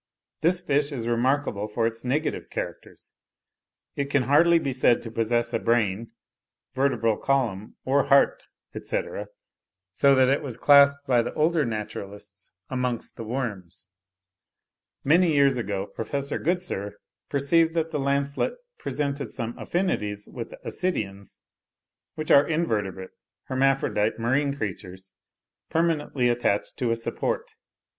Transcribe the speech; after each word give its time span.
This 0.41 0.61
fish 0.61 0.91
is 0.91 1.05
remarkable 1.07 1.67
for 1.67 1.85
its 1.85 2.03
negative 2.03 2.49
characters; 2.49 3.13
it 3.95 4.05
can 4.05 4.23
hardly 4.23 4.57
be 4.57 4.73
said 4.73 5.03
to 5.03 5.11
possess 5.11 5.53
a 5.53 5.59
brain, 5.59 6.09
vertebral 6.73 7.17
column, 7.17 7.75
or 7.85 8.05
heart, 8.05 8.41
etc.; 8.73 9.27
so 9.93 10.15
that 10.15 10.27
it 10.27 10.41
was 10.41 10.57
classed 10.57 10.97
by 11.05 11.21
the 11.21 11.31
older 11.35 11.65
naturalists 11.65 12.49
amongst 12.67 13.15
the 13.15 13.23
worms. 13.23 13.91
Many 15.03 15.35
years 15.35 15.57
ago 15.57 15.85
Prof. 15.85 16.09
Goodsir 16.09 16.93
perceived 17.29 17.75
that 17.75 17.91
the 17.91 17.99
lancelet 17.99 18.55
presented 18.79 19.31
some 19.31 19.55
affinities 19.55 20.27
with 20.27 20.49
the 20.49 20.59
Ascidians, 20.65 21.41
which 22.15 22.31
are 22.31 22.47
invertebrate, 22.47 23.11
hermaphrodite, 23.43 24.17
marine 24.17 24.55
creatures 24.57 25.13
permanently 25.69 26.27
attached 26.27 26.75
to 26.77 26.89
a 26.89 26.95
support. 26.95 27.51